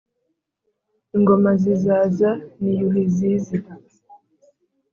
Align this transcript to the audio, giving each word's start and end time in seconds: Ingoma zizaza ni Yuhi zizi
Ingoma 1.15 1.51
zizaza 1.61 2.29
ni 2.59 2.71
Yuhi 2.79 3.03
zizi 3.15 3.57